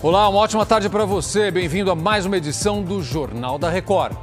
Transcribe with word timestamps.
Olá, 0.00 0.28
uma 0.28 0.38
ótima 0.38 0.64
tarde 0.64 0.88
para 0.88 1.04
você. 1.04 1.50
Bem-vindo 1.50 1.90
a 1.90 1.94
mais 1.96 2.24
uma 2.24 2.36
edição 2.36 2.84
do 2.84 3.02
Jornal 3.02 3.58
da 3.58 3.68
Record. 3.68 4.16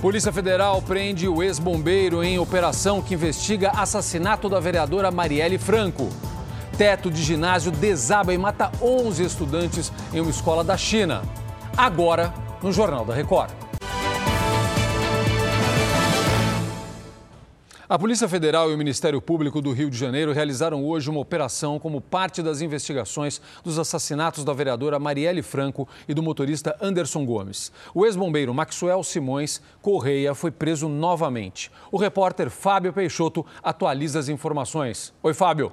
Polícia 0.00 0.30
Federal 0.30 0.80
prende 0.80 1.26
o 1.26 1.42
ex-bombeiro 1.42 2.22
em 2.22 2.38
operação 2.38 3.02
que 3.02 3.14
investiga 3.14 3.72
assassinato 3.72 4.48
da 4.48 4.60
vereadora 4.60 5.10
Marielle 5.10 5.58
Franco. 5.58 6.10
Teto 6.78 7.10
de 7.10 7.24
ginásio 7.24 7.72
desaba 7.72 8.32
e 8.32 8.38
mata 8.38 8.70
11 8.80 9.24
estudantes 9.24 9.92
em 10.14 10.20
uma 10.20 10.30
escola 10.30 10.62
da 10.62 10.76
China. 10.76 11.22
Agora, 11.76 12.32
no 12.62 12.70
Jornal 12.70 13.04
da 13.04 13.12
Record. 13.12 13.50
A 17.90 17.98
Polícia 17.98 18.28
Federal 18.28 18.70
e 18.70 18.74
o 18.74 18.78
Ministério 18.78 19.20
Público 19.20 19.60
do 19.60 19.72
Rio 19.72 19.90
de 19.90 19.98
Janeiro 19.98 20.32
realizaram 20.32 20.84
hoje 20.84 21.10
uma 21.10 21.18
operação 21.18 21.76
como 21.76 22.00
parte 22.00 22.40
das 22.40 22.60
investigações 22.60 23.42
dos 23.64 23.80
assassinatos 23.80 24.44
da 24.44 24.52
vereadora 24.52 24.96
Marielle 25.00 25.42
Franco 25.42 25.88
e 26.06 26.14
do 26.14 26.22
motorista 26.22 26.76
Anderson 26.80 27.26
Gomes. 27.26 27.72
O 27.92 28.06
ex-bombeiro 28.06 28.54
Maxwell 28.54 29.02
Simões 29.02 29.60
Correia 29.82 30.36
foi 30.36 30.52
preso 30.52 30.88
novamente. 30.88 31.68
O 31.90 31.96
repórter 31.96 32.48
Fábio 32.48 32.92
Peixoto 32.92 33.44
atualiza 33.60 34.20
as 34.20 34.28
informações. 34.28 35.12
Oi, 35.20 35.34
Fábio. 35.34 35.72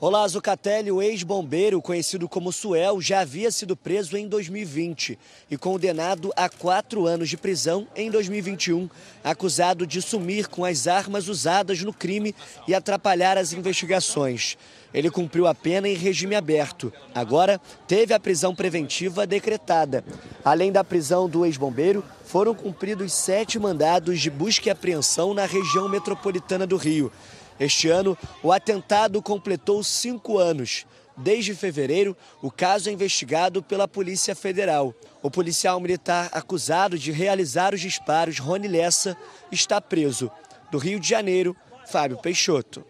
Olá, 0.00 0.28
Zucatelli, 0.28 0.92
o 0.92 1.02
ex-bombeiro, 1.02 1.82
conhecido 1.82 2.28
como 2.28 2.52
Suel, 2.52 3.00
já 3.00 3.18
havia 3.18 3.50
sido 3.50 3.76
preso 3.76 4.16
em 4.16 4.28
2020 4.28 5.18
e 5.50 5.56
condenado 5.56 6.32
a 6.36 6.48
quatro 6.48 7.04
anos 7.04 7.28
de 7.28 7.36
prisão 7.36 7.84
em 7.96 8.08
2021, 8.08 8.88
acusado 9.24 9.84
de 9.84 10.00
sumir 10.00 10.46
com 10.46 10.64
as 10.64 10.86
armas 10.86 11.26
usadas 11.26 11.82
no 11.82 11.92
crime 11.92 12.32
e 12.68 12.76
atrapalhar 12.76 13.36
as 13.36 13.52
investigações. 13.52 14.56
Ele 14.94 15.10
cumpriu 15.10 15.48
a 15.48 15.54
pena 15.54 15.88
em 15.88 15.94
regime 15.94 16.36
aberto. 16.36 16.92
Agora, 17.12 17.60
teve 17.88 18.14
a 18.14 18.20
prisão 18.20 18.54
preventiva 18.54 19.26
decretada. 19.26 20.04
Além 20.44 20.70
da 20.70 20.84
prisão 20.84 21.28
do 21.28 21.44
ex-bombeiro, 21.44 22.04
foram 22.24 22.54
cumpridos 22.54 23.12
sete 23.12 23.58
mandados 23.58 24.20
de 24.20 24.30
busca 24.30 24.68
e 24.68 24.70
apreensão 24.70 25.34
na 25.34 25.44
região 25.44 25.88
metropolitana 25.88 26.68
do 26.68 26.76
Rio. 26.76 27.10
Este 27.58 27.88
ano, 27.88 28.16
o 28.42 28.52
atentado 28.52 29.20
completou 29.22 29.82
cinco 29.82 30.38
anos. 30.38 30.86
Desde 31.16 31.52
fevereiro, 31.52 32.16
o 32.40 32.50
caso 32.50 32.88
é 32.88 32.92
investigado 32.92 33.60
pela 33.60 33.88
Polícia 33.88 34.36
Federal. 34.36 34.94
O 35.20 35.28
policial 35.28 35.80
militar 35.80 36.28
acusado 36.32 36.96
de 36.96 37.10
realizar 37.10 37.74
os 37.74 37.80
disparos, 37.80 38.38
Rony 38.38 38.68
Lessa, 38.68 39.16
está 39.50 39.80
preso. 39.80 40.30
Do 40.70 40.78
Rio 40.78 41.00
de 41.00 41.08
Janeiro, 41.08 41.56
Fábio 41.86 42.18
Peixoto. 42.18 42.84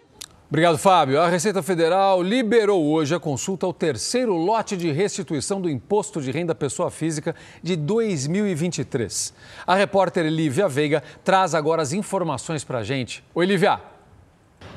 Obrigado, 0.48 0.78
Fábio. 0.78 1.20
A 1.20 1.28
Receita 1.28 1.62
Federal 1.62 2.22
liberou 2.22 2.86
hoje 2.86 3.14
a 3.14 3.20
consulta 3.20 3.66
ao 3.66 3.72
terceiro 3.72 4.34
lote 4.34 4.76
de 4.78 4.90
restituição 4.90 5.60
do 5.60 5.68
Imposto 5.68 6.22
de 6.22 6.30
Renda 6.30 6.54
Pessoa 6.54 6.90
Física 6.90 7.34
de 7.62 7.76
2023. 7.76 9.34
A 9.66 9.74
repórter 9.74 10.24
Lívia 10.26 10.66
Veiga 10.66 11.02
traz 11.22 11.54
agora 11.54 11.82
as 11.82 11.92
informações 11.92 12.64
para 12.64 12.78
a 12.78 12.82
gente. 12.82 13.22
Oi, 13.34 13.44
Lívia. 13.44 13.97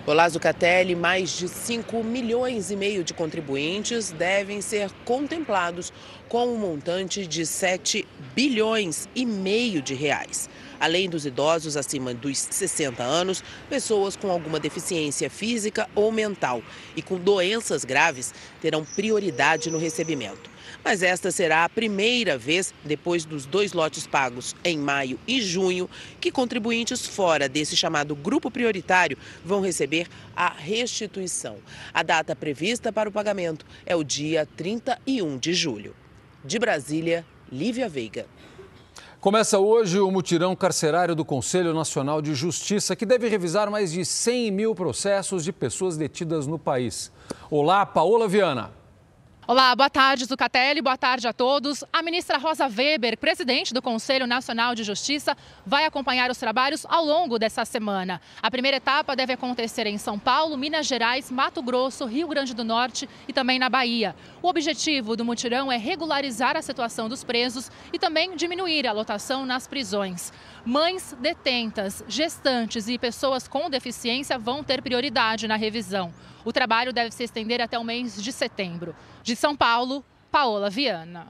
Olá, 0.04 0.28
Zucatelli, 0.28 0.96
mais 0.96 1.38
de 1.38 1.48
5 1.48 2.04
milhões 2.04 2.72
e 2.72 2.76
meio 2.76 3.04
de 3.04 3.14
contribuintes 3.14 4.10
devem 4.10 4.60
ser 4.60 4.90
contemplados 5.06 5.94
com 6.28 6.48
um 6.48 6.58
montante 6.58 7.28
de 7.28 7.46
7 7.46 8.08
bilhões 8.34 9.08
e 9.14 9.28
meio 9.28 9.80
de 9.80 9.94
reais. 9.94 10.50
Além 10.80 11.08
dos 11.08 11.28
idosos 11.28 11.78
acima 11.78 12.16
dos 12.16 12.40
60 12.40 13.04
anos, 13.04 13.44
pessoas 13.70 14.16
com 14.16 14.32
alguma 14.32 14.60
deficiência 14.60 15.30
física 15.30 15.88
ou 15.94 16.12
mental 16.12 16.64
e 16.96 17.04
com 17.04 17.20
doenças 17.20 17.86
graves 17.86 18.34
terão 18.60 18.84
prioridade 18.84 19.70
no 19.70 19.78
recebimento 19.78 20.50
mas 20.84 21.04
esta 21.04 21.32
será 21.32 21.64
a 21.64 21.70
primeira 21.70 22.38
vez, 22.38 22.74
depois 22.84 23.26
dos 23.26 23.46
dois 23.46 23.74
lotes 23.74 24.08
pagos 24.08 24.56
em 24.64 24.78
maio 24.78 25.20
e 25.28 25.42
junho, 25.42 25.90
que 26.20 26.32
contribuintes 26.32 27.06
fora 27.06 27.48
desse 27.48 27.76
chamado 27.76 28.16
grupo 28.16 28.50
prioritário 28.50 29.18
vão 29.44 29.62
receber 29.62 30.08
a 30.36 30.50
restituição. 30.50 31.58
A 31.94 32.04
data 32.04 32.36
prevista 32.36 32.92
para 32.92 33.10
o 33.10 33.12
pagamento 33.12 33.66
é 33.86 33.96
o 33.96 34.04
dia 34.04 34.48
31 34.58 35.38
de 35.38 35.54
julho. 35.54 35.96
De 36.44 36.58
Brasília, 36.58 37.26
Lívia 37.52 37.88
Veiga. 37.88 38.26
Começa 39.22 39.60
hoje 39.60 40.00
o 40.00 40.10
mutirão 40.10 40.56
carcerário 40.56 41.14
do 41.14 41.24
Conselho 41.24 41.76
Nacional 41.76 42.24
de 42.24 42.34
Justiça, 42.34 42.96
que 42.96 43.06
deve 43.06 43.28
revisar 43.28 43.70
mais 43.70 43.92
de 43.92 44.04
100 44.04 44.50
mil 44.50 44.74
processos 44.74 45.44
de 45.44 45.54
pessoas 45.54 45.96
detidas 45.96 46.48
no 46.48 46.58
país. 46.58 47.12
Olá, 47.48 47.86
Paola 47.86 48.28
Viana. 48.28 48.81
Olá, 49.52 49.76
boa 49.76 49.90
tarde, 49.90 50.24
Zucatelli, 50.24 50.82
boa 50.82 50.96
tarde 50.96 51.28
a 51.28 51.34
todos. 51.34 51.84
A 51.92 52.02
ministra 52.02 52.38
Rosa 52.38 52.70
Weber, 52.70 53.18
presidente 53.18 53.74
do 53.74 53.82
Conselho 53.82 54.26
Nacional 54.26 54.74
de 54.74 54.82
Justiça, 54.82 55.36
vai 55.66 55.84
acompanhar 55.84 56.32
os 56.32 56.38
trabalhos 56.38 56.86
ao 56.88 57.04
longo 57.04 57.38
dessa 57.38 57.66
semana. 57.66 58.22
A 58.42 58.50
primeira 58.50 58.78
etapa 58.78 59.14
deve 59.14 59.34
acontecer 59.34 59.86
em 59.88 59.98
São 59.98 60.18
Paulo, 60.18 60.58
Minas 60.58 60.88
Gerais, 60.88 61.30
Mato 61.30 61.62
Grosso, 61.62 62.06
Rio 62.06 62.30
Grande 62.30 62.54
do 62.54 62.64
Norte 62.64 63.10
e 63.28 63.34
também 63.34 63.60
na 63.60 63.68
Bahia. 63.68 64.16
O 64.42 64.48
objetivo 64.48 65.18
do 65.18 65.26
mutirão 65.26 65.70
é 65.70 65.76
regularizar 65.76 66.56
a 66.56 66.62
situação 66.62 67.10
dos 67.10 67.22
presos 67.22 67.70
e 67.92 68.00
também 68.00 68.38
diminuir 68.38 68.88
a 68.88 68.94
lotação 68.94 69.46
nas 69.46 69.68
prisões. 69.68 70.32
Mães 70.64 71.18
detentas, 71.20 72.04
gestantes 72.08 72.88
e 72.88 72.96
pessoas 73.00 73.48
com 73.48 73.68
deficiência 73.68 74.38
vão 74.38 74.64
ter 74.64 74.80
prioridade 74.82 75.48
na 75.48 75.56
revisão. 75.56 76.14
O 76.46 76.54
trabalho 76.54 76.94
deve 76.94 77.10
se 77.10 77.24
estender 77.24 77.60
até 77.60 77.80
o 77.80 77.84
mês 77.84 78.22
de 78.22 78.32
setembro. 78.32 78.96
De 79.24 79.36
São 79.36 79.56
Paulo, 79.56 80.06
Paola 80.32 80.70
Viana. 80.70 81.28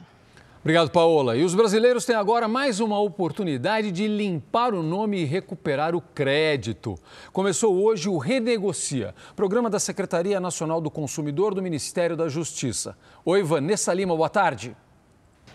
Obrigado, 0.59 0.91
Paola. 0.91 1.37
E 1.37 1.45
os 1.45 1.55
brasileiros 1.55 2.05
têm 2.05 2.15
agora 2.15 2.47
mais 2.47 2.81
uma 2.81 2.99
oportunidade 2.99 3.89
de 3.89 4.05
limpar 4.05 4.73
o 4.73 4.83
nome 4.83 5.21
e 5.21 5.25
recuperar 5.25 5.95
o 5.95 6.01
crédito. 6.01 6.99
Começou 7.31 7.81
hoje 7.81 8.09
o 8.09 8.17
Renegocia, 8.17 9.15
programa 9.35 9.69
da 9.69 9.79
Secretaria 9.79 10.41
Nacional 10.41 10.81
do 10.81 10.91
Consumidor 10.91 11.55
do 11.55 11.61
Ministério 11.61 12.17
da 12.17 12.27
Justiça. 12.27 12.97
Oi, 13.23 13.41
Vanessa 13.41 13.93
Lima, 13.93 14.15
boa 14.15 14.29
tarde. 14.29 14.75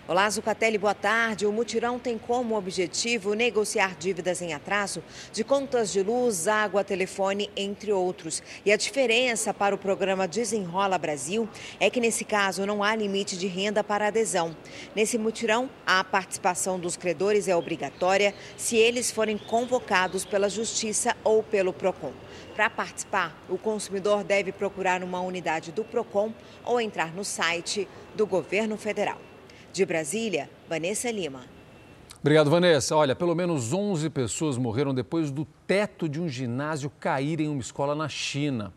Olá, 0.09 0.31
Zucatelli, 0.31 0.79
boa 0.79 0.95
tarde. 0.95 1.47
O 1.47 1.53
mutirão 1.53 1.99
tem 1.99 2.17
como 2.17 2.57
objetivo 2.57 3.35
negociar 3.35 3.97
dívidas 3.99 4.41
em 4.41 4.55
atraso 4.55 5.03
de 5.33 5.43
contas 5.43 5.93
de 5.93 6.01
luz, 6.01 6.47
água, 6.47 6.85
telefone, 6.85 7.51
entre 7.57 7.93
outros. 7.93 8.41
E 8.65 8.71
a 8.71 8.77
diferença 8.77 9.53
para 9.53 9.75
o 9.75 9.79
programa 9.79 10.29
Desenrola 10.29 10.97
Brasil 10.97 11.49
é 11.81 11.91
que, 11.91 11.99
nesse 11.99 12.25
caso, 12.25 12.65
não 12.65 12.85
há 12.85 12.95
limite 12.95 13.37
de 13.37 13.49
renda 13.49 13.83
para 13.83 14.07
adesão. 14.07 14.57
Nesse 14.95 15.19
mutirão, 15.19 15.69
a 15.85 16.05
participação 16.05 16.79
dos 16.79 16.97
credores 16.97 17.49
é 17.49 17.57
obrigatória 17.57 18.33
se 18.57 18.77
eles 18.77 19.11
forem 19.11 19.37
convocados 19.37 20.25
pela 20.25 20.49
Justiça 20.49 21.17
ou 21.25 21.43
pelo 21.43 21.73
PROCON. 21.73 22.13
Para 22.55 22.71
participar, 22.71 23.37
o 23.49 23.59
consumidor 23.59 24.23
deve 24.23 24.53
procurar 24.53 25.03
uma 25.03 25.21
unidade 25.21 25.73
do 25.73 25.83
PROCON 25.83 26.33
ou 26.65 26.81
entrar 26.81 27.13
no 27.13 27.25
site 27.25 27.89
do 28.15 28.25
Governo 28.25 28.77
Federal. 28.77 29.19
De 29.77 29.85
Brasília, 29.85 30.49
Vanessa 30.71 31.11
Lima. 31.11 31.41
Obrigado, 32.19 32.49
Vanessa. 32.49 32.97
Olha, 32.97 33.15
pelo 33.15 33.35
menos 33.35 33.75
11 33.75 34.09
pessoas 34.09 34.57
morreram 34.57 34.95
depois 34.95 35.31
do 35.31 35.47
teto 35.67 36.09
de 36.09 36.19
um 36.19 36.27
ginásio 36.27 36.91
cair 36.99 37.43
em 37.43 37.49
uma 37.49 37.61
escola 37.61 37.95
na 37.95 38.09
China. 38.09 38.73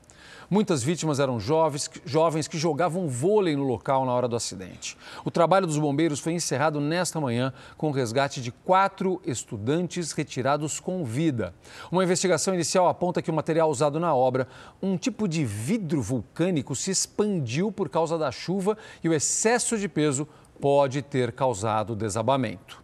Muitas 0.49 0.83
vítimas 0.83 1.21
eram 1.21 1.39
jovens, 1.39 1.89
jovens 2.03 2.49
que 2.49 2.57
jogavam 2.57 3.07
vôlei 3.07 3.55
no 3.55 3.63
local 3.63 4.05
na 4.05 4.11
hora 4.11 4.27
do 4.27 4.35
acidente. 4.35 4.97
O 5.23 5.31
trabalho 5.31 5.65
dos 5.65 5.77
bombeiros 5.77 6.19
foi 6.19 6.33
encerrado 6.33 6.81
nesta 6.81 7.21
manhã 7.21 7.53
com 7.77 7.87
o 7.87 7.93
resgate 7.93 8.41
de 8.41 8.51
quatro 8.51 9.21
estudantes 9.25 10.11
retirados 10.11 10.81
com 10.81 11.05
vida. 11.05 11.53
Uma 11.89 12.03
investigação 12.03 12.53
inicial 12.53 12.89
aponta 12.89 13.21
que 13.21 13.31
o 13.31 13.33
material 13.33 13.69
usado 13.69 14.01
na 14.01 14.13
obra, 14.13 14.49
um 14.81 14.97
tipo 14.97 15.29
de 15.29 15.45
vidro 15.45 16.01
vulcânico, 16.01 16.75
se 16.75 16.91
expandiu 16.91 17.71
por 17.71 17.87
causa 17.87 18.17
da 18.17 18.31
chuva 18.31 18.77
e 19.01 19.07
o 19.07 19.13
excesso 19.13 19.77
de 19.77 19.87
peso 19.87 20.27
pode 20.59 21.01
ter 21.01 21.31
causado 21.31 21.95
desabamento. 21.95 22.83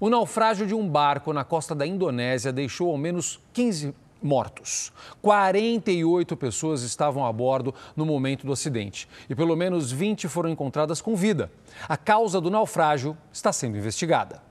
O 0.00 0.08
naufrágio 0.08 0.66
de 0.66 0.74
um 0.74 0.88
barco 0.88 1.32
na 1.32 1.44
costa 1.44 1.74
da 1.74 1.86
Indonésia 1.86 2.52
deixou 2.52 2.90
ao 2.90 2.96
menos 2.96 3.40
15 3.52 3.94
mortos. 4.22 4.92
48 5.22 6.36
pessoas 6.36 6.82
estavam 6.82 7.24
a 7.26 7.32
bordo 7.32 7.74
no 7.96 8.06
momento 8.06 8.46
do 8.46 8.52
acidente 8.52 9.08
e 9.28 9.34
pelo 9.34 9.56
menos 9.56 9.90
20 9.90 10.28
foram 10.28 10.50
encontradas 10.50 11.00
com 11.00 11.16
vida. 11.16 11.50
A 11.88 11.96
causa 11.96 12.40
do 12.40 12.50
naufrágio 12.50 13.16
está 13.32 13.52
sendo 13.52 13.76
investigada. 13.76 14.42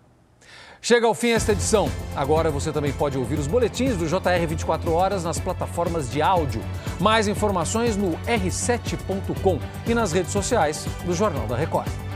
Chega 0.81 1.07
ao 1.07 1.13
fim 1.13 1.29
esta 1.29 1.53
edição. 1.53 1.89
Agora 2.15 2.51
você 2.51 2.71
também 2.71 2.94
pode 2.94 3.18
ouvir 3.18 3.39
os 3.39 3.47
boletins 3.47 3.97
do 3.97 4.06
JR 4.06 4.47
24 4.47 4.91
horas 4.91 5.24
nas 5.24 5.39
plataformas 5.39 6.09
de 6.09 6.21
áudio. 6.21 6.62
Mais 7.00 7.27
informações 7.27 7.97
no 7.97 8.12
r7.com 8.19 9.59
e 9.88 9.94
nas 9.94 10.12
redes 10.12 10.31
sociais 10.31 10.85
do 11.06 11.13
Jornal 11.13 11.47
da 11.47 11.56
Record. 11.56 12.06